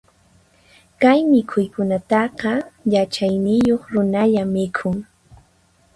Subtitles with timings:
[1.01, 2.51] Kay mikhuykunataqa,
[2.93, 4.95] yachayniyuq runalla mikhun.